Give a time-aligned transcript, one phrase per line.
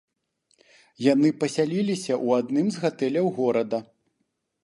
[1.07, 3.79] Яны пасяліліся ў адным з гатэляў горада.